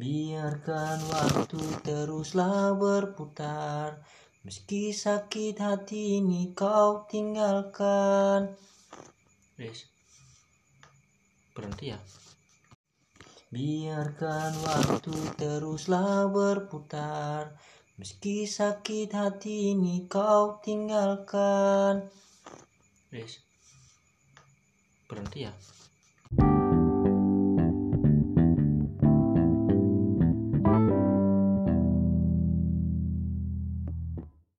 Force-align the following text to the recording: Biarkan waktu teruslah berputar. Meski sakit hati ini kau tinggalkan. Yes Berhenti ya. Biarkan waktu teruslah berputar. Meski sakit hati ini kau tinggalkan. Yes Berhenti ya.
Biarkan 0.00 1.04
waktu 1.12 1.60
teruslah 1.84 2.72
berputar. 2.80 4.00
Meski 4.40 4.96
sakit 4.96 5.60
hati 5.60 6.16
ini 6.18 6.56
kau 6.56 7.04
tinggalkan. 7.04 8.56
Yes 9.60 9.86
Berhenti 11.52 11.92
ya. 11.92 12.00
Biarkan 13.52 14.52
waktu 14.64 15.14
teruslah 15.36 16.24
berputar. 16.32 17.52
Meski 18.00 18.48
sakit 18.48 19.12
hati 19.12 19.76
ini 19.76 20.08
kau 20.08 20.56
tinggalkan. 20.64 22.08
Yes 23.12 23.44
Berhenti 25.04 25.44
ya. 25.44 25.52